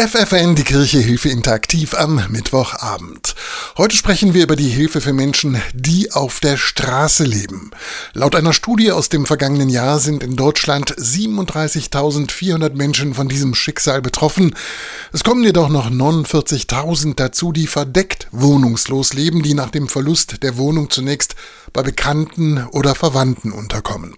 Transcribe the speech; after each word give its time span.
FFN, 0.00 0.54
die 0.54 0.64
Kirche 0.64 0.98
Hilfe 0.98 1.28
Interaktiv 1.28 1.92
am 1.92 2.24
Mittwochabend. 2.30 3.34
Heute 3.76 3.94
sprechen 3.94 4.32
wir 4.32 4.44
über 4.44 4.56
die 4.56 4.70
Hilfe 4.70 5.02
für 5.02 5.12
Menschen, 5.12 5.60
die 5.74 6.10
auf 6.10 6.40
der 6.40 6.56
Straße 6.56 7.24
leben. 7.24 7.70
Laut 8.14 8.34
einer 8.34 8.54
Studie 8.54 8.92
aus 8.92 9.10
dem 9.10 9.26
vergangenen 9.26 9.68
Jahr 9.68 9.98
sind 9.98 10.22
in 10.22 10.36
Deutschland 10.36 10.94
37.400 10.96 12.76
Menschen 12.76 13.12
von 13.12 13.28
diesem 13.28 13.54
Schicksal 13.54 14.00
betroffen. 14.00 14.56
Es 15.12 15.22
kommen 15.22 15.44
jedoch 15.44 15.68
noch 15.68 15.90
49.000 15.90 17.16
dazu, 17.16 17.52
die 17.52 17.66
verdeckt 17.66 18.26
wohnungslos 18.32 19.12
leben, 19.12 19.42
die 19.42 19.52
nach 19.52 19.70
dem 19.70 19.86
Verlust 19.86 20.42
der 20.42 20.56
Wohnung 20.56 20.88
zunächst 20.88 21.34
bei 21.74 21.82
Bekannten 21.82 22.66
oder 22.68 22.94
Verwandten 22.94 23.52
unterkommen. 23.52 24.14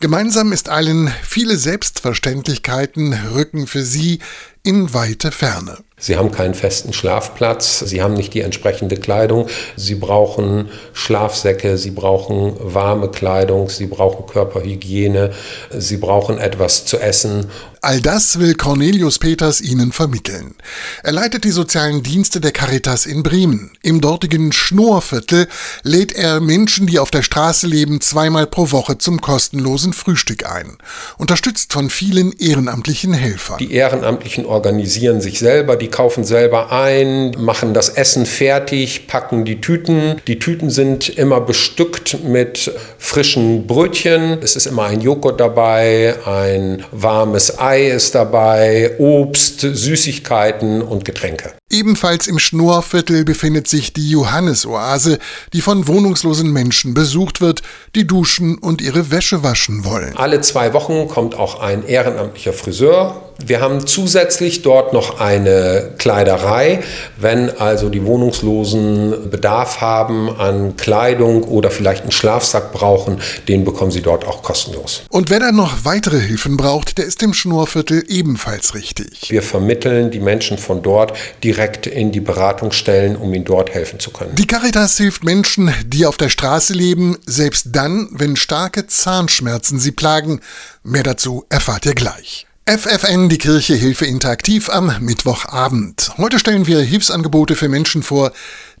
Gemeinsam 0.00 0.52
ist 0.52 0.70
allen 0.70 1.12
viele 1.22 1.58
Selbstverständlichkeiten 1.58 3.12
rücken 3.34 3.66
für 3.66 3.84
sie 3.84 4.20
in 4.62 4.92
weite 4.92 5.32
Ferne. 5.32 5.84
Sie 6.00 6.16
haben 6.16 6.32
keinen 6.32 6.54
festen 6.54 6.92
Schlafplatz, 6.92 7.80
sie 7.80 8.02
haben 8.02 8.14
nicht 8.14 8.32
die 8.34 8.40
entsprechende 8.40 8.96
Kleidung, 8.96 9.46
sie 9.76 9.94
brauchen 9.94 10.70
Schlafsäcke, 10.94 11.76
sie 11.76 11.90
brauchen 11.90 12.54
warme 12.58 13.10
Kleidung, 13.10 13.68
sie 13.68 13.86
brauchen 13.86 14.26
Körperhygiene, 14.26 15.32
sie 15.76 15.98
brauchen 15.98 16.38
etwas 16.38 16.86
zu 16.86 16.98
essen. 16.98 17.46
All 17.82 18.02
das 18.02 18.38
will 18.38 18.54
Cornelius 18.56 19.18
Peters 19.18 19.62
Ihnen 19.62 19.92
vermitteln. 19.92 20.54
Er 21.02 21.12
leitet 21.12 21.44
die 21.44 21.50
sozialen 21.50 22.02
Dienste 22.02 22.38
der 22.38 22.52
Caritas 22.52 23.06
in 23.06 23.22
Bremen. 23.22 23.72
Im 23.82 24.02
dortigen 24.02 24.52
Schnurrviertel 24.52 25.48
lädt 25.82 26.12
er 26.12 26.40
Menschen, 26.40 26.86
die 26.86 26.98
auf 26.98 27.10
der 27.10 27.22
Straße 27.22 27.66
leben, 27.66 28.02
zweimal 28.02 28.46
pro 28.46 28.70
Woche 28.70 28.98
zum 28.98 29.22
kostenlosen 29.22 29.94
Frühstück 29.94 30.44
ein. 30.44 30.76
Unterstützt 31.16 31.72
von 31.72 31.88
vielen 31.88 32.32
ehrenamtlichen 32.32 33.14
Helfern. 33.14 33.56
Die 33.58 33.72
Ehrenamtlichen 33.72 34.44
organisieren 34.44 35.22
sich 35.22 35.38
selber, 35.38 35.76
die 35.76 35.88
kaufen 35.90 36.24
selber 36.24 36.72
ein, 36.72 37.32
machen 37.38 37.74
das 37.74 37.88
Essen 37.90 38.26
fertig, 38.26 39.06
packen 39.06 39.44
die 39.44 39.60
Tüten. 39.60 40.20
Die 40.26 40.38
Tüten 40.38 40.70
sind 40.70 41.08
immer 41.08 41.40
bestückt 41.40 42.24
mit 42.24 42.72
frischen 42.98 43.66
Brötchen. 43.66 44.38
Es 44.42 44.56
ist 44.56 44.66
immer 44.66 44.84
ein 44.84 45.00
Joghurt 45.00 45.40
dabei, 45.40 46.14
ein 46.24 46.84
warmes 46.92 47.58
Ei 47.58 47.88
ist 47.88 48.14
dabei, 48.14 48.92
Obst, 48.98 49.60
Süßigkeiten 49.60 50.82
und 50.82 51.04
Getränke. 51.04 51.59
Ebenfalls 51.70 52.26
im 52.26 52.40
Schnurrviertel 52.40 53.24
befindet 53.24 53.68
sich 53.68 53.92
die 53.92 54.10
Johannesoase, 54.10 55.20
die 55.52 55.60
von 55.60 55.86
wohnungslosen 55.86 56.52
Menschen 56.52 56.94
besucht 56.94 57.40
wird, 57.40 57.62
die 57.94 58.08
duschen 58.08 58.58
und 58.58 58.82
ihre 58.82 59.12
Wäsche 59.12 59.44
waschen 59.44 59.84
wollen. 59.84 60.16
Alle 60.16 60.40
zwei 60.40 60.72
Wochen 60.72 61.06
kommt 61.06 61.36
auch 61.36 61.60
ein 61.60 61.86
ehrenamtlicher 61.86 62.52
Friseur. 62.52 63.22
Wir 63.46 63.60
haben 63.60 63.86
zusätzlich 63.86 64.62
dort 64.62 64.92
noch 64.92 65.20
eine 65.20 65.92
Kleiderei. 65.98 66.82
Wenn 67.18 67.50
also 67.50 67.88
die 67.88 68.04
Wohnungslosen 68.04 69.30
Bedarf 69.30 69.80
haben 69.80 70.28
an 70.28 70.76
Kleidung 70.76 71.44
oder 71.44 71.70
vielleicht 71.70 72.02
einen 72.02 72.12
Schlafsack 72.12 72.72
brauchen, 72.72 73.20
den 73.48 73.64
bekommen 73.64 73.90
sie 73.90 74.02
dort 74.02 74.26
auch 74.26 74.42
kostenlos. 74.42 75.02
Und 75.08 75.30
wer 75.30 75.40
dann 75.40 75.56
noch 75.56 75.84
weitere 75.84 76.20
Hilfen 76.20 76.56
braucht, 76.56 76.98
der 76.98 77.06
ist 77.06 77.22
im 77.22 77.32
Schnurrviertel 77.32 78.04
ebenfalls 78.08 78.74
richtig. 78.74 79.30
Wir 79.30 79.42
vermitteln 79.42 80.10
die 80.10 80.20
Menschen 80.20 80.58
von 80.58 80.82
dort 80.82 81.14
direkt 81.42 81.59
direkt 81.60 81.86
in 81.86 82.10
die 82.10 82.20
Beratungsstellen, 82.20 83.16
um 83.16 83.34
ihnen 83.34 83.44
dort 83.44 83.74
helfen 83.74 84.00
zu 84.00 84.10
können. 84.10 84.34
Die 84.34 84.46
Caritas 84.46 84.96
hilft 84.96 85.24
Menschen, 85.24 85.70
die 85.84 86.06
auf 86.06 86.16
der 86.16 86.30
Straße 86.30 86.72
leben, 86.72 87.18
selbst 87.26 87.68
dann, 87.72 88.08
wenn 88.12 88.36
starke 88.36 88.86
Zahnschmerzen 88.86 89.78
sie 89.78 89.92
plagen. 89.92 90.40
Mehr 90.82 91.02
dazu 91.02 91.44
erfahrt 91.50 91.84
ihr 91.84 91.94
gleich. 91.94 92.46
FFN, 92.66 93.28
die 93.28 93.36
Kirche 93.36 93.74
Hilfe 93.74 94.06
Interaktiv 94.06 94.70
am 94.70 94.90
Mittwochabend. 95.00 96.12
Heute 96.16 96.38
stellen 96.38 96.66
wir 96.66 96.80
Hilfsangebote 96.80 97.56
für 97.56 97.68
Menschen 97.68 98.02
vor, 98.02 98.32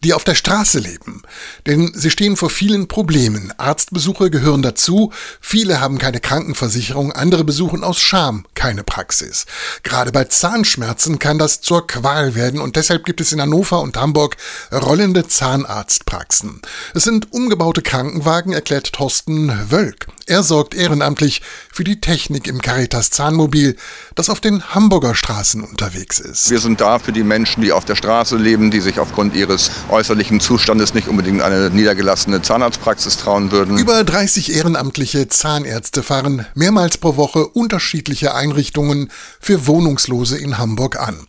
die 0.02 0.14
auf 0.14 0.24
der 0.24 0.34
Straße 0.34 0.78
leben. 0.78 1.22
Denn 1.66 1.92
sie 1.94 2.10
stehen 2.10 2.36
vor 2.36 2.50
vielen 2.50 2.88
Problemen. 2.88 3.52
Arztbesuche 3.58 4.30
gehören 4.30 4.62
dazu. 4.62 5.12
Viele 5.40 5.80
haben 5.80 5.98
keine 5.98 6.20
Krankenversicherung, 6.20 7.12
andere 7.12 7.44
besuchen 7.44 7.84
aus 7.84 8.00
Scham 8.00 8.44
keine 8.54 8.84
Praxis. 8.84 9.46
Gerade 9.82 10.12
bei 10.12 10.24
Zahnschmerzen 10.24 11.18
kann 11.18 11.38
das 11.38 11.60
zur 11.60 11.86
Qual 11.86 12.34
werden 12.34 12.60
und 12.60 12.76
deshalb 12.76 13.04
gibt 13.04 13.20
es 13.20 13.32
in 13.32 13.40
Hannover 13.40 13.80
und 13.80 13.96
Hamburg 13.96 14.36
rollende 14.72 15.26
Zahnarztpraxen. 15.26 16.60
Es 16.94 17.04
sind 17.04 17.32
umgebaute 17.32 17.82
Krankenwagen, 17.82 18.52
erklärt 18.52 18.92
Thorsten 18.92 19.70
Wölk. 19.70 20.06
Er 20.26 20.42
sorgt 20.42 20.74
ehrenamtlich 20.74 21.42
für 21.72 21.84
die 21.84 22.00
Technik 22.00 22.46
im 22.46 22.60
Caritas 22.60 23.10
Zahnmobil, 23.10 23.76
das 24.14 24.30
auf 24.30 24.40
den 24.40 24.74
Hamburger 24.74 25.14
Straßen 25.14 25.64
unterwegs 25.64 26.20
ist. 26.20 26.50
Wir 26.50 26.60
sind 26.60 26.80
da 26.80 26.98
für 26.98 27.12
die 27.12 27.24
Menschen, 27.24 27.62
die 27.62 27.72
auf 27.72 27.84
der 27.84 27.96
Straße 27.96 28.36
leben, 28.36 28.70
die 28.70 28.80
sich 28.80 29.00
aufgrund 29.00 29.34
ihres 29.34 29.70
äußerlichen 29.90 30.40
Zustandes 30.40 30.94
nicht 30.94 31.08
unbedingt 31.08 31.42
eine 31.42 31.70
niedergelassene 31.70 32.42
Zahnarztpraxis 32.42 33.16
trauen 33.16 33.52
würden. 33.52 33.78
Über 33.78 34.04
30 34.04 34.54
ehrenamtliche 34.54 35.28
Zahnärzte 35.28 36.02
fahren 36.02 36.46
mehrmals 36.54 36.98
pro 36.98 37.16
Woche 37.16 37.46
unterschiedliche 37.46 38.34
Einrichtungen 38.34 39.10
für 39.40 39.66
Wohnungslose 39.66 40.38
in 40.38 40.58
Hamburg 40.58 40.98
an. 40.98 41.26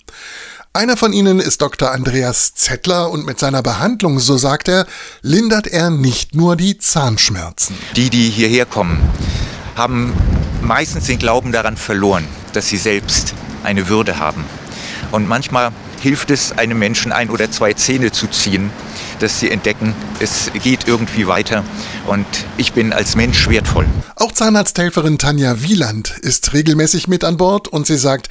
Einer 0.73 0.95
von 0.95 1.11
ihnen 1.11 1.41
ist 1.41 1.61
Dr. 1.61 1.91
Andreas 1.91 2.53
Zettler 2.53 3.11
und 3.11 3.25
mit 3.25 3.37
seiner 3.37 3.61
Behandlung, 3.61 4.19
so 4.19 4.37
sagt 4.37 4.69
er, 4.69 4.85
lindert 5.21 5.67
er 5.67 5.89
nicht 5.89 6.33
nur 6.33 6.55
die 6.55 6.77
Zahnschmerzen. 6.77 7.75
Die, 7.97 8.09
die 8.09 8.29
hierher 8.29 8.65
kommen, 8.65 9.01
haben 9.75 10.13
meistens 10.61 11.07
den 11.07 11.19
Glauben 11.19 11.51
daran 11.51 11.75
verloren, 11.75 12.25
dass 12.53 12.69
sie 12.69 12.77
selbst 12.77 13.33
eine 13.63 13.89
Würde 13.89 14.17
haben. 14.17 14.45
Und 15.11 15.27
manchmal 15.27 15.73
hilft 16.01 16.31
es 16.31 16.51
einem 16.57 16.79
Menschen 16.79 17.11
ein 17.11 17.29
oder 17.29 17.51
zwei 17.51 17.73
Zähne 17.73 18.11
zu 18.11 18.27
ziehen, 18.27 18.71
dass 19.19 19.39
sie 19.39 19.51
entdecken, 19.51 19.93
es 20.19 20.51
geht 20.63 20.87
irgendwie 20.87 21.27
weiter 21.27 21.63
und 22.07 22.25
ich 22.57 22.73
bin 22.73 22.91
als 22.91 23.15
Mensch 23.15 23.47
wertvoll. 23.47 23.85
Auch 24.15 24.31
Zahnarzthelferin 24.31 25.17
Tanja 25.17 25.61
Wieland 25.61 26.09
ist 26.21 26.53
regelmäßig 26.53 27.07
mit 27.07 27.23
an 27.23 27.37
Bord 27.37 27.67
und 27.67 27.85
sie 27.85 27.97
sagt, 27.97 28.29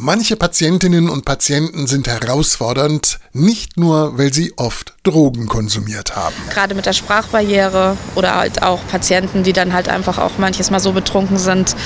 manche 0.00 0.36
Patientinnen 0.36 1.08
und 1.08 1.24
Patienten 1.24 1.86
sind 1.86 2.08
herausfordernd, 2.08 3.20
nicht 3.32 3.76
nur, 3.76 4.18
weil 4.18 4.32
sie 4.32 4.52
oft 4.56 4.94
Drogen 5.02 5.46
konsumiert 5.46 6.16
haben. 6.16 6.34
Gerade 6.50 6.74
mit 6.74 6.86
der 6.86 6.92
Sprachbarriere 6.92 7.96
oder 8.14 8.34
halt 8.36 8.62
auch 8.62 8.80
Patienten, 8.88 9.42
die 9.42 9.52
dann 9.52 9.72
halt 9.72 9.88
einfach 9.88 10.18
auch 10.18 10.38
manches 10.38 10.70
Mal 10.70 10.80
so 10.80 10.92
betrunken 10.92 11.38
sind, 11.38 11.76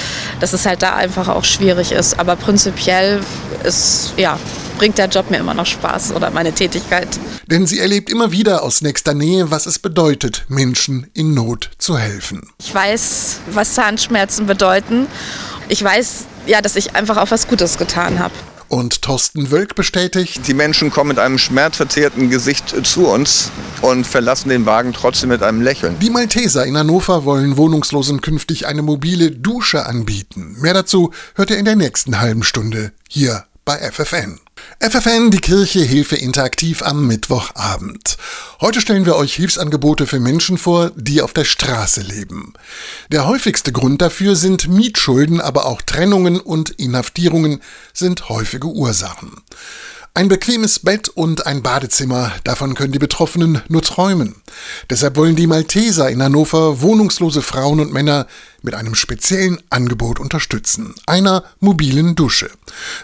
dass 0.41 0.53
es 0.53 0.67
halt 0.67 0.83
da 0.83 0.95
einfach 0.95 1.29
auch 1.29 1.45
schwierig 1.45 1.93
ist. 1.93 2.19
Aber 2.19 2.37
prinzipiell 2.37 3.21
ist, 3.65 4.15
ja, 4.17 4.39
bringt 4.79 4.99
der 4.99 5.07
Job 5.07 5.31
mir 5.31 5.39
immer 5.39 5.55
noch 5.55 5.67
Spaß 5.67 6.13
oder 6.13 6.31
meine 6.31 6.53
Tätigkeit. 6.53 7.09
Denn 7.47 7.67
sie 7.67 7.79
erlebt 7.79 8.11
immer 8.11 8.33
wieder 8.33 8.63
aus 8.63 8.83
nächster 8.83 9.15
Nähe, 9.15 9.51
was 9.51 9.67
es 9.67 9.79
bedeutet, 9.79 10.45
Menschen 10.49 11.11
in 11.15 11.35
Not 11.35 11.71
zu 11.79 11.99
helfen. 11.99 12.51
Ich 12.59 12.75
weiß, 12.75 13.41
was 13.51 13.75
Zahnschmerzen 13.75 14.47
bedeuten. 14.47 15.07
Ich 15.69 15.83
weiß, 15.83 16.25
ja, 16.47 16.61
dass 16.61 16.77
ich 16.77 16.95
einfach 16.95 17.17
auch 17.17 17.31
was 17.31 17.49
Gutes 17.49 17.79
getan 17.79 18.19
habe. 18.19 18.35
Und 18.69 19.03
Thorsten 19.03 19.51
Wölk 19.51 19.75
bestätigt, 19.75 20.49
die 20.49 20.55
Menschen 20.55 20.91
kommen 20.91 21.09
mit 21.09 21.19
einem 21.19 21.39
schmerzverzerrten 21.39 22.31
Gesicht 22.31 22.75
zu 22.85 23.07
uns 23.07 23.51
und 23.83 24.07
verlassen 24.07 24.49
den 24.49 24.67
Wagen 24.67 24.93
trotzdem 24.93 25.29
mit 25.29 25.43
einem 25.43 25.61
Lächeln. 25.61 25.99
Die 26.01 26.11
Malteser 26.11 26.65
in 26.65 26.77
Hannover 26.77 27.25
wollen 27.25 27.57
Wohnungslosen 27.57 28.21
künftig 28.21 28.67
eine 28.67 28.83
mobile 28.83 29.31
Dusche 29.31 29.87
anbieten. 29.87 30.57
Mehr 30.59 30.75
dazu 30.75 31.13
hört 31.35 31.51
ihr 31.51 31.59
in 31.59 31.67
der 31.67 31.77
nächsten 31.77 32.21
halben 32.21 32.43
Stunde 32.43 32.93
hier 33.09 33.45
bei 33.65 33.79
FFN. 33.79 34.41
FFN, 34.81 35.31
die 35.31 35.39
Kirche 35.39 35.81
Hilfe 35.81 36.17
Interaktiv 36.17 36.83
am 36.83 37.07
Mittwochabend. 37.07 38.17
Heute 38.61 38.81
stellen 38.81 39.07
wir 39.07 39.17
euch 39.17 39.35
Hilfsangebote 39.35 40.07
für 40.07 40.21
Menschen 40.21 40.59
vor, 40.59 40.91
die 40.97 41.23
auf 41.23 41.33
der 41.33 41.45
Straße 41.45 42.01
leben. 42.01 42.53
Der 43.11 43.27
häufigste 43.27 43.73
Grund 43.73 44.03
dafür 44.03 44.37
sind 44.37 44.69
Mietschulden, 44.69 45.41
aber 45.41 45.67
auch 45.67 45.81
Trennungen 45.81 46.41
und 46.41 46.71
Inhaftierungen 46.71 47.63
sind 47.93 48.29
häufige 48.29 48.67
Ursachen. 48.67 49.31
Ein 50.13 50.29
bequemes 50.29 50.81
Bett 50.81 51.09
und 51.09 51.47
ein 51.47 51.63
Badezimmer, 51.63 52.31
davon 52.45 52.75
können 52.75 52.93
die 52.93 53.01
Betroffenen 53.01 53.63
nur 53.69 53.83
träumen. 53.83 54.37
Deshalb 54.91 55.17
wollen 55.17 55.35
die 55.35 55.49
Malteser 55.49 56.09
in 56.11 56.23
Hannover 56.23 56.83
wohnungslose 56.83 57.43
Frauen 57.43 57.81
und 57.81 57.93
Männer 57.93 58.27
mit 58.65 58.75
einem 58.75 58.95
speziellen 58.95 59.59
Angebot 59.71 60.19
unterstützen, 60.19 60.95
einer 61.07 61.45
mobilen 61.61 62.17
Dusche. 62.17 62.51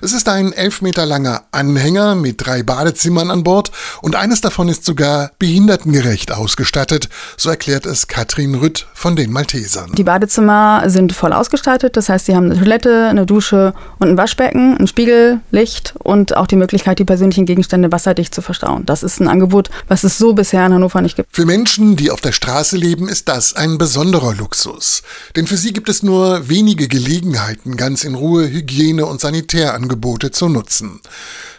Es 0.00 0.12
ist 0.12 0.28
ein 0.28 0.52
elf 0.52 0.80
Meter 0.80 1.04
langer 1.04 1.42
Anhänger 1.52 2.14
mit 2.14 2.44
drei 2.44 2.62
Badezimmern 2.62 3.30
an 3.30 3.44
Bord 3.44 3.70
und 4.00 4.16
eines 4.16 4.40
davon 4.40 4.68
ist 4.68 4.84
sogar 4.84 5.32
behindertengerecht 5.38 6.32
ausgestattet, 6.32 7.08
so 7.36 7.50
erklärt 7.50 7.84
es 7.84 8.08
Katrin 8.08 8.54
Rütt 8.54 8.86
von 8.94 9.16
den 9.16 9.30
Maltesern. 9.30 9.92
Die 9.92 10.02
Badezimmer 10.02 10.84
sind 10.86 11.12
voll 11.12 11.32
ausgestattet, 11.32 11.96
das 11.96 12.08
heißt, 12.08 12.26
sie 12.26 12.34
haben 12.34 12.46
eine 12.46 12.58
Toilette, 12.58 13.08
eine 13.08 13.26
Dusche 13.26 13.74
und 13.98 14.08
ein 14.08 14.16
Waschbecken, 14.16 14.78
ein 14.78 14.86
Spiegel, 14.86 15.40
Licht 15.50 15.94
und 15.98 16.36
auch 16.36 16.46
die 16.46 16.56
Möglichkeit, 16.56 16.98
die 16.98 17.04
persönlichen 17.04 17.44
Gegenstände 17.44 17.92
wasserdicht 17.92 18.34
zu 18.34 18.40
verstauen. 18.40 18.86
Das 18.86 19.02
ist 19.02 19.20
ein 19.20 19.28
Angebot, 19.28 19.68
was 19.88 20.04
es 20.04 20.16
so 20.16 20.32
bisher 20.32 20.64
in 20.64 20.72
Hannover 20.72 21.02
nicht 21.02 21.16
gibt. 21.16 21.28
Für 21.30 21.44
Menschen, 21.44 21.96
die 21.96 22.10
auf 22.10 22.22
der 22.22 22.32
Straße 22.32 22.78
leben, 22.78 23.08
ist 23.08 23.28
das 23.28 23.54
ein 23.54 23.76
besonderer 23.76 24.34
Luxus. 24.34 25.02
Denn 25.36 25.49
für 25.50 25.56
sie 25.56 25.72
gibt 25.72 25.88
es 25.88 26.04
nur 26.04 26.48
wenige 26.48 26.86
Gelegenheiten, 26.86 27.76
ganz 27.76 28.04
in 28.04 28.14
Ruhe 28.14 28.48
Hygiene- 28.48 29.04
und 29.04 29.20
Sanitärangebote 29.20 30.30
zu 30.30 30.48
nutzen. 30.48 31.00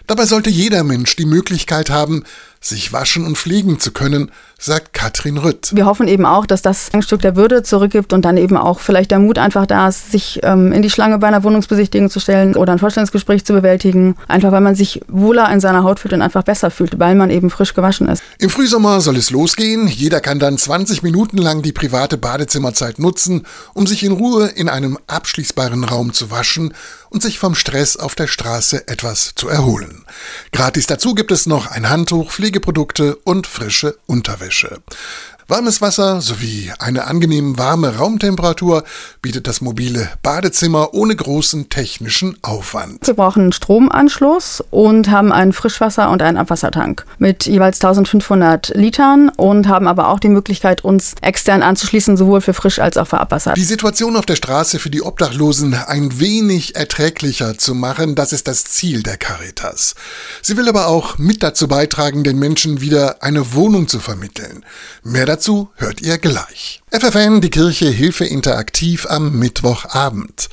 Dabei 0.08 0.26
sollte 0.26 0.50
jeder 0.50 0.86
Mensch 0.86 1.18
die 1.18 1.26
Möglichkeit 1.26 1.90
haben, 1.90 2.24
sich 2.62 2.94
waschen 2.94 3.26
und 3.26 3.38
pflegen 3.38 3.82
zu 3.82 3.92
können, 3.92 4.32
sagt 4.62 4.94
Katrin 4.94 5.38
Rütt. 5.38 5.72
Wir 5.74 5.86
hoffen 5.86 6.08
eben 6.08 6.26
auch, 6.26 6.46
dass 6.46 6.62
das 6.62 6.90
ein 6.94 7.02
Stück 7.02 7.22
der 7.22 7.36
Würde 7.36 7.64
zurückgibt 7.64 8.14
und 8.14 8.24
dann 8.24 8.38
eben 8.38 8.56
auch 8.56 8.80
vielleicht 8.80 9.12
der 9.12 9.20
Mut 9.20 9.40
einfach 9.40 9.66
da 9.66 9.88
ist, 9.88 10.12
sich 10.12 10.40
ähm, 10.44 10.72
in 10.72 10.84
die 10.84 10.90
Schlange 10.90 11.18
bei 11.18 11.28
einer 11.28 11.44
Wohnungsbesichtigung 11.44 12.10
zu 12.10 12.20
stellen 12.20 12.56
oder 12.56 12.72
ein 12.72 12.80
Vorstellungsgespräch 12.80 13.44
zu 13.44 13.54
bewältigen. 13.54 14.16
Einfach 14.28 14.52
weil 14.52 14.62
man 14.62 14.76
sich 14.76 15.02
wohler 15.08 15.52
in 15.52 15.60
seiner 15.60 15.84
Haut 15.84 16.00
fühlt 16.00 16.14
und 16.14 16.22
einfach 16.22 16.44
besser 16.44 16.70
fühlt, 16.70 17.00
weil 17.00 17.16
man 17.16 17.32
eben 17.32 17.50
frisch 17.50 17.74
gewaschen 17.74 18.08
ist. 18.08 18.22
Im 18.38 18.52
Frühsommer 18.52 19.02
soll 19.02 19.18
es 19.18 19.32
losgehen. 19.32 19.88
Jeder 19.88 20.22
kann 20.22 20.40
dann 20.40 20.58
20 20.58 21.02
Minuten 21.02 21.38
lang 21.38 21.64
die 21.64 21.72
private 21.72 22.18
Badezimmerzeit 22.18 23.00
nutzen, 23.00 23.48
um 23.74 23.88
sich 23.88 24.04
in 24.04 24.12
Ruhe 24.12 24.48
in 24.48 24.70
einem 24.70 24.98
abschließbaren 25.08 25.84
Raum 25.84 26.14
zu 26.14 26.30
waschen 26.30 26.74
und 27.10 27.22
sich 27.22 27.40
vom 27.40 27.56
Stress 27.56 27.98
auf 27.98 28.16
der 28.16 28.28
Straße 28.28 28.88
etwas 28.88 29.34
zu 29.36 29.50
erholen. 29.50 30.06
Gratis 30.52 30.88
dazu 30.88 31.14
gibt 31.14 31.32
es 31.32 31.46
noch 31.46 31.68
ein 31.68 31.90
Handtuch, 31.90 32.32
Pflegeprodukte 32.32 33.16
und 33.18 33.48
frische 33.48 33.98
Unterwäsche. 34.06 34.51
дальше. 34.52 34.82
Warmes 35.52 35.82
Wasser 35.82 36.22
sowie 36.22 36.72
eine 36.80 37.08
angenehm 37.08 37.58
warme 37.58 37.98
Raumtemperatur 37.98 38.86
bietet 39.22 39.48
das 39.48 39.60
mobile 39.60 40.10
Badezimmer 40.24 40.94
ohne 40.94 41.14
großen 41.14 41.68
technischen 41.68 42.38
Aufwand. 42.42 43.06
Wir 43.06 43.16
brauchen 43.16 43.42
einen 43.42 43.52
Stromanschluss 43.52 44.64
und 44.70 45.12
haben 45.12 45.34
einen 45.34 45.52
Frischwasser- 45.52 46.10
und 46.10 46.22
einen 46.22 46.38
Abwassertank 46.38 47.06
mit 47.18 47.48
jeweils 47.48 47.82
1500 47.84 48.70
Litern 48.76 49.28
und 49.28 49.68
haben 49.68 49.90
aber 49.90 50.08
auch 50.08 50.22
die 50.22 50.30
Möglichkeit, 50.30 50.86
uns 50.86 51.16
extern 51.22 51.64
anzuschließen, 51.64 52.16
sowohl 52.16 52.40
für 52.40 52.54
Frisch- 52.54 52.80
als 52.80 52.96
auch 52.96 53.08
für 53.08 53.20
Abwasser. 53.20 53.52
Die 53.52 53.66
Situation 53.66 54.16
auf 54.16 54.26
der 54.26 54.38
Straße 54.38 54.80
für 54.80 54.90
die 54.90 55.02
Obdachlosen 55.02 55.74
ein 55.74 56.18
wenig 56.18 56.78
erträglicher 56.78 57.58
zu 57.58 57.76
machen, 57.76 58.16
das 58.16 58.32
ist 58.32 58.48
das 58.48 58.64
Ziel 58.64 59.04
der 59.04 59.18
Caritas. 59.18 59.96
Sie 60.42 60.56
will 60.56 60.70
aber 60.70 60.88
auch 60.88 61.18
mit 61.18 61.44
dazu 61.44 61.68
beitragen, 61.68 62.24
den 62.24 62.40
Menschen 62.40 62.80
wieder 62.80 63.22
eine 63.22 63.54
Wohnung 63.54 63.90
zu 63.90 64.00
vermitteln. 64.00 64.64
Mehr 65.04 65.26
dazu 65.26 65.41
Dazu 65.42 65.72
hört 65.78 66.02
ihr 66.02 66.20
gleich. 66.20 66.84
FFN, 66.92 67.42
die 67.42 67.50
Kirche 67.50 67.90
Hilfe 67.90 68.26
Interaktiv 68.26 69.08
am 69.10 69.40
Mittwochabend. 69.40 70.50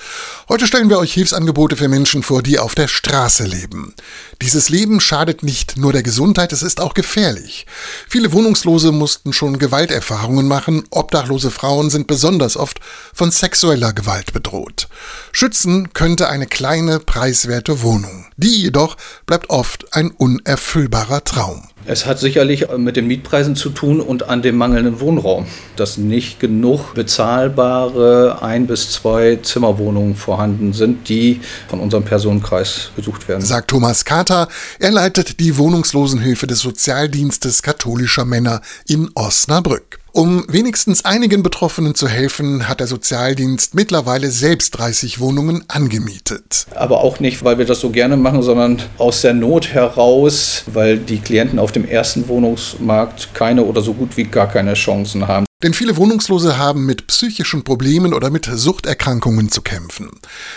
Heute 0.49 0.67
stellen 0.67 0.88
wir 0.88 0.99
euch 0.99 1.12
Hilfsangebote 1.12 1.76
für 1.76 1.88
Menschen 1.88 2.23
vor, 2.23 2.43
die 2.43 2.58
auf 2.58 2.75
der 2.75 2.88
Straße 2.88 3.44
leben. 3.44 3.93
Dieses 4.40 4.70
Leben 4.70 5.00
schadet 5.00 5.43
nicht 5.43 5.76
nur 5.76 5.93
der 5.93 6.02
Gesundheit, 6.02 6.55
es 6.55 6.62
ist 6.62 6.81
auch 6.81 6.94
gefährlich. 6.94 7.67
Viele 8.08 8.32
Wohnungslose 8.32 8.90
mussten 8.90 9.35
schon 9.35 9.58
Gewalterfahrungen 9.58 10.49
machen, 10.49 10.85
obdachlose 10.88 11.50
Frauen 11.50 11.90
sind 11.90 12.06
besonders 12.06 12.56
oft 12.56 12.81
von 13.12 13.31
sexueller 13.31 13.93
Gewalt 13.93 14.32
bedroht. 14.32 14.88
Schützen 15.32 15.93
könnte 15.93 16.31
eine 16.31 16.46
kleine, 16.46 16.99
preiswerte 16.99 17.82
Wohnung. 17.82 18.25
Die 18.38 18.62
jedoch 18.62 18.96
bleibt 19.26 19.50
oft 19.50 19.93
ein 19.94 20.12
unerfüllbarer 20.12 21.25
Traum. 21.25 21.69
Es 21.90 22.05
hat 22.05 22.19
sicherlich 22.19 22.67
mit 22.76 22.96
den 22.96 23.06
Mietpreisen 23.06 23.56
zu 23.56 23.70
tun 23.70 24.02
und 24.02 24.29
an 24.29 24.43
dem 24.43 24.58
mangelnden 24.58 25.00
Wohnraum, 25.00 25.46
dass 25.76 25.96
nicht 25.96 26.38
genug 26.38 26.93
bezahlbare 26.93 28.43
ein 28.43 28.67
bis 28.67 28.93
zwei 28.93 29.37
Zimmerwohnungen 29.37 30.14
vorhanden 30.14 30.75
sind, 30.75 31.08
die 31.08 31.40
von 31.67 31.81
unserem 31.81 32.05
Personenkreis 32.05 32.90
gesucht 32.94 33.26
werden. 33.26 33.40
Sagt 33.40 33.70
Thomas 33.70 34.05
Kater. 34.05 34.49
Er 34.79 34.90
leitet 34.90 35.40
die 35.40 35.56
Wohnungslosenhilfe 35.56 36.46
des 36.46 36.58
Sozialdienstes 36.61 37.62
katholischer 37.62 38.26
Männer 38.26 38.61
in 38.87 39.08
Osnabrück. 39.14 39.99
Um 40.19 40.44
wenigstens 40.49 41.05
einigen 41.05 41.44
Betroffenen 41.44 41.94
zu 41.94 42.09
helfen, 42.09 42.69
hat 42.69 42.81
der 42.81 42.88
Sozialdienst 42.88 43.76
mittlerweile 43.76 44.32
selbst 44.32 44.73
30 44.73 45.20
Wohnungen 45.20 45.62
angemietet. 45.69 46.67
Aber 46.75 47.05
auch 47.05 47.20
nicht, 47.20 47.44
weil 47.44 47.59
wir 47.59 47.67
das 47.67 47.79
so 47.79 47.91
gerne 47.91 48.17
machen, 48.17 48.43
sondern 48.43 48.82
aus 48.99 49.20
der 49.20 49.32
Not 49.32 49.69
heraus, 49.69 50.65
weil 50.67 50.99
die 50.99 51.19
Klienten 51.19 51.61
auf 51.61 51.70
dem 51.70 51.87
ersten 51.87 52.26
Wohnungsmarkt 52.26 53.32
keine 53.32 53.62
oder 53.62 53.81
so 53.81 53.94
gut 53.94 54.17
wie 54.17 54.25
gar 54.25 54.49
keine 54.49 54.75
Chancen 54.75 55.29
haben. 55.29 55.48
Denn 55.65 55.75
viele 55.75 55.97
Wohnungslose 55.97 56.57
haben 56.57 56.87
mit 56.87 57.09
psychischen 57.09 57.65
Problemen 57.65 58.15
oder 58.15 58.31
mit 58.31 58.45
Suchterkrankungen 58.45 59.51
zu 59.51 59.61
kämpfen. 59.61 60.09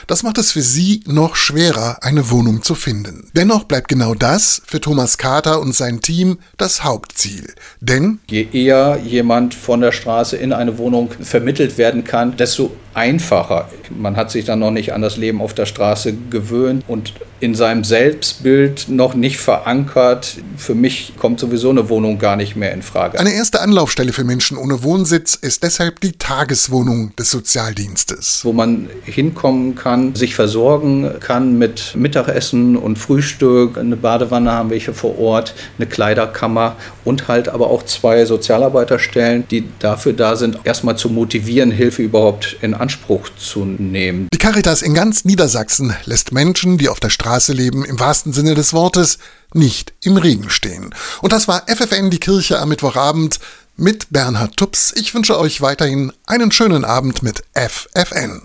Das 0.06 0.21
macht 0.21 0.38
es 0.38 0.51
für 0.51 0.62
sie 0.62 1.01
noch 1.07 1.36
schwerer, 1.36 1.98
eine 2.03 2.30
Wohnung 2.30 2.62
zu 2.62 2.75
finden. 2.75 3.31
Dennoch 3.36 3.63
bleibt 3.63 3.88
genau 3.88 4.13
das 4.13 4.62
für 4.63 4.80
Thomas 4.80 5.18
Carter 5.18 5.59
und 5.59 5.74
sein 5.74 6.01
Team 6.01 6.38
das 6.57 6.83
Hauptziel. 6.83 7.51
Denn 7.80 8.19
je 8.30 8.48
eher 8.53 9.00
jemand 9.03 9.56
von 9.56 9.81
der 9.81 9.92
Straße 9.92 10.38
in 10.38 10.53
eine 10.53 10.77
Wohnung 10.77 11.09
vermittelt 11.19 11.80
werden 11.80 12.03
kann, 12.03 12.38
desto 12.38 12.71
einfacher. 12.94 13.69
Man 13.89 14.15
hat 14.15 14.30
sich 14.30 14.45
dann 14.45 14.59
noch 14.59 14.69
nicht 14.69 14.94
an 14.94 15.01
das 15.01 15.18
Leben 15.18 15.42
auf 15.42 15.56
der 15.56 15.65
Straße 15.65 16.13
gewöhnt 16.30 16.83
und 16.88 17.13
in 17.41 17.55
seinem 17.55 17.83
Selbstbild 17.83 18.88
noch 18.88 19.15
nicht 19.15 19.39
verankert. 19.39 20.38
Für 20.57 20.75
mich 20.75 21.13
kommt 21.17 21.39
sowieso 21.39 21.71
eine 21.71 21.89
Wohnung 21.89 22.19
gar 22.19 22.35
nicht 22.35 22.55
mehr 22.55 22.71
in 22.71 22.83
Frage. 22.83 23.19
Eine 23.19 23.33
erste 23.33 23.61
Anlaufstelle 23.61 24.13
für 24.13 24.23
Menschen 24.23 24.57
ohne 24.57 24.83
Wohnsitz 24.83 25.33
ist 25.33 25.63
deshalb 25.63 25.99
die 26.01 26.13
Tageswohnung 26.13 27.15
des 27.15 27.31
Sozialdienstes. 27.31 28.41
Wo 28.43 28.53
man 28.53 28.89
hinkommen 29.05 29.73
kann, 29.73 30.13
sich 30.13 30.35
versorgen 30.35 31.09
kann 31.19 31.57
mit 31.57 31.95
Mittagessen 31.95 32.77
und 32.77 32.99
Frühstück. 32.99 33.77
Eine 33.77 33.95
Badewanne 33.95 34.51
haben 34.51 34.69
wir 34.69 34.77
hier 34.77 34.93
vor 34.93 35.17
Ort, 35.17 35.55
eine 35.79 35.88
Kleiderkammer 35.88 36.75
und 37.03 37.27
halt 37.27 37.49
aber 37.49 37.71
auch 37.71 37.83
zwei 37.83 38.23
Sozialarbeiterstellen, 38.25 39.45
die 39.49 39.67
dafür 39.79 40.13
da 40.13 40.35
sind, 40.35 40.59
erstmal 40.63 40.95
zu 40.95 41.09
motivieren, 41.09 41.71
Hilfe 41.71 42.03
überhaupt 42.03 42.57
in 42.61 42.75
Anspruch 42.75 43.29
zu 43.35 43.65
nehmen. 43.65 44.27
Die 44.31 44.38
Caritas 44.38 44.83
in 44.83 44.93
ganz 44.93 45.25
Niedersachsen 45.25 45.95
lässt 46.05 46.31
Menschen, 46.31 46.77
die 46.77 46.88
auf 46.88 46.99
der 46.99 47.09
Straße 47.09 47.30
leben, 47.53 47.83
im 47.85 47.99
wahrsten 47.99 48.33
Sinne 48.33 48.55
des 48.55 48.73
Wortes, 48.73 49.17
nicht 49.53 49.93
im 50.01 50.17
Regen 50.17 50.49
stehen. 50.49 50.93
Und 51.21 51.33
das 51.33 51.47
war 51.47 51.65
FFN 51.67 52.09
die 52.09 52.19
Kirche 52.19 52.59
am 52.59 52.69
Mittwochabend 52.69 53.39
mit 53.75 54.07
Bernhard 54.11 54.57
Tups. 54.57 54.93
Ich 54.95 55.13
wünsche 55.13 55.37
euch 55.39 55.61
weiterhin 55.61 56.13
einen 56.25 56.51
schönen 56.51 56.85
Abend 56.85 57.23
mit 57.23 57.43
FFN. 57.53 58.39